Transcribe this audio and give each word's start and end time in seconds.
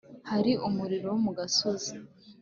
hari 0.29 0.51
umuriro 0.67 1.05
wo 1.11 1.19
mu 1.25 1.31
gasozi 1.37 1.93